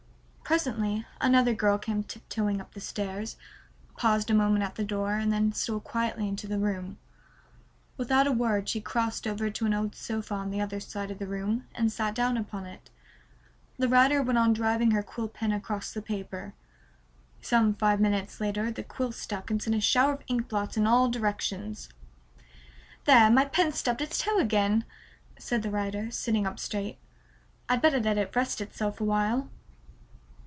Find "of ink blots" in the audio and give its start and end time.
20.15-20.75